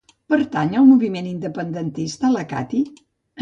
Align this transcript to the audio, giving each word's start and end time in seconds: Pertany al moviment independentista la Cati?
Pertany 0.33 0.71
al 0.79 0.87
moviment 0.91 1.27
independentista 1.33 2.33
la 2.37 2.47
Cati? 2.55 2.83